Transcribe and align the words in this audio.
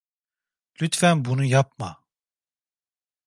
Lütfen 0.81 1.25
bunu 1.25 1.43
yapma. 1.45 2.03